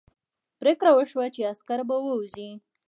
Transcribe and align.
پرېکړه 0.59 0.91
وشوه 0.93 1.25
چې 1.35 1.47
عسکر 1.51 1.79
به 1.87 1.95
ووځي. 2.03 2.49